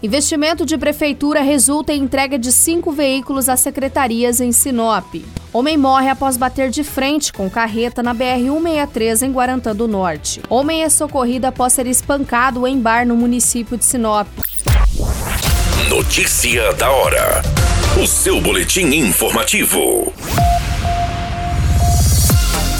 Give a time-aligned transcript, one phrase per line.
[0.00, 5.12] Investimento de prefeitura resulta em entrega de cinco veículos às secretarias em Sinop.
[5.52, 10.40] Homem morre após bater de frente com carreta na BR-163 em Guarantã do Norte.
[10.48, 14.28] Homem é socorrido após ser espancado em bar no município de Sinop.
[15.88, 17.42] Notícia da hora.
[18.00, 20.12] O seu boletim informativo.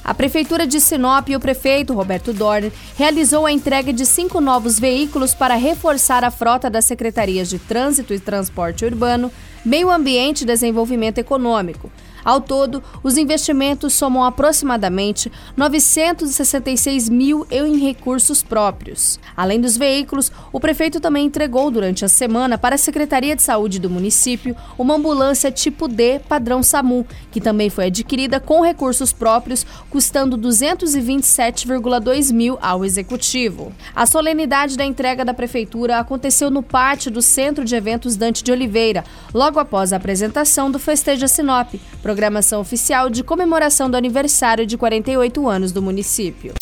[0.09, 4.81] A Prefeitura de Sinop e o prefeito Roberto Dorner realizou a entrega de cinco novos
[4.81, 9.31] veículos para reforçar a frota das secretarias de Trânsito e Transporte Urbano,
[9.63, 11.93] Meio Ambiente e Desenvolvimento Econômico.
[12.25, 19.19] Ao todo, os investimentos somam aproximadamente 966 mil em recursos próprios.
[19.37, 23.79] Além dos veículos, o prefeito também entregou durante a semana para a Secretaria de Saúde
[23.79, 29.65] do município uma ambulância tipo D padrão SAMU, que também foi adquirida com recursos próprios,
[29.91, 33.73] custando 227,2 mil ao executivo.
[33.95, 38.53] A solenidade da entrega da prefeitura aconteceu no pátio do Centro de Eventos Dante de
[38.53, 41.75] Oliveira, logo após a apresentação do Festeja Sinop,
[42.09, 46.55] programação oficial de comemoração do aniversário de 48 anos do município.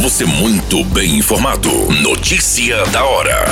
[0.00, 1.70] Você muito bem informado.
[2.02, 3.44] Notícia da hora.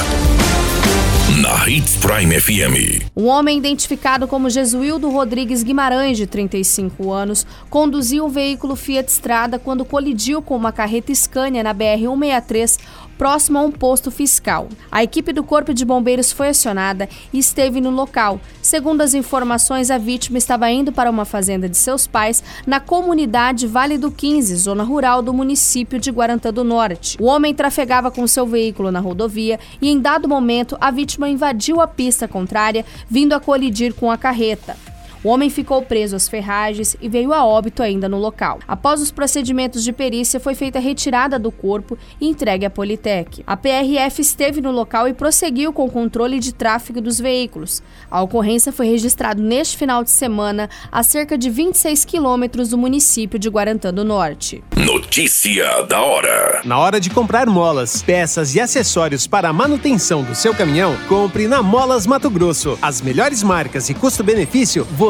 [1.40, 3.06] Na Hits Prime FM.
[3.16, 9.60] Um homem identificado como Jesuildo Rodrigues Guimarães, de 35 anos, conduziu um veículo Fiat Strada
[9.60, 12.80] quando colidiu com uma carreta Scania na BR-163,
[13.20, 14.66] próximo a um posto fiscal.
[14.90, 18.40] A equipe do Corpo de Bombeiros foi acionada e esteve no local.
[18.62, 23.66] Segundo as informações, a vítima estava indo para uma fazenda de seus pais na comunidade
[23.66, 27.18] Vale do 15, zona rural do município de Guarantã do Norte.
[27.20, 31.78] O homem trafegava com seu veículo na rodovia e, em dado momento, a vítima invadiu
[31.78, 34.74] a pista contrária, vindo a colidir com a carreta.
[35.22, 38.58] O homem ficou preso às ferragens e veio a óbito ainda no local.
[38.66, 43.42] Após os procedimentos de perícia, foi feita a retirada do corpo e entregue à Politec.
[43.46, 47.82] A PRF esteve no local e prosseguiu com o controle de tráfego dos veículos.
[48.10, 53.38] A ocorrência foi registrada neste final de semana a cerca de 26 quilômetros do município
[53.38, 54.64] de Guarantã do Norte.
[54.74, 56.62] Notícia da hora.
[56.64, 61.46] Na hora de comprar molas, peças e acessórios para a manutenção do seu caminhão, compre
[61.46, 62.78] na Molas Mato Grosso.
[62.80, 65.09] As melhores marcas e custo-benefício você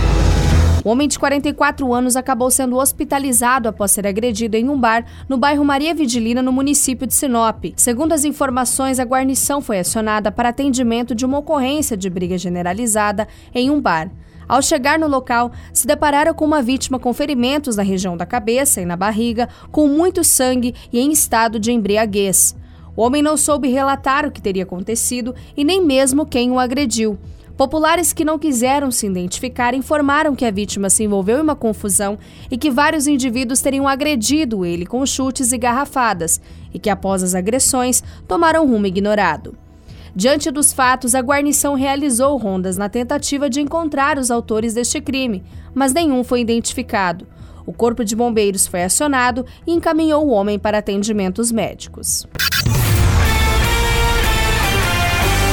[0.83, 5.37] O homem de 44 anos acabou sendo hospitalizado após ser agredido em um bar no
[5.37, 7.65] bairro Maria Vidilina, no município de Sinop.
[7.75, 13.27] Segundo as informações, a guarnição foi acionada para atendimento de uma ocorrência de briga generalizada
[13.53, 14.09] em um bar.
[14.49, 18.81] Ao chegar no local, se depararam com uma vítima com ferimentos na região da cabeça
[18.81, 22.55] e na barriga, com muito sangue e em estado de embriaguez.
[22.95, 27.19] O homem não soube relatar o que teria acontecido e nem mesmo quem o agrediu.
[27.61, 32.17] Populares que não quiseram se identificar informaram que a vítima se envolveu em uma confusão
[32.49, 36.41] e que vários indivíduos teriam agredido ele com chutes e garrafadas,
[36.73, 39.55] e que após as agressões tomaram rumo ignorado.
[40.15, 45.43] Diante dos fatos, a guarnição realizou rondas na tentativa de encontrar os autores deste crime,
[45.71, 47.27] mas nenhum foi identificado.
[47.63, 52.25] O Corpo de Bombeiros foi acionado e encaminhou o homem para atendimentos médicos.